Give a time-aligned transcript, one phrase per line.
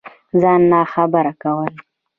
[0.41, 1.73] ځان ناخبره كول